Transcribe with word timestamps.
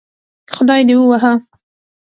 خدای 0.55 0.81
دې 0.87 0.95
ووهه 0.97 1.33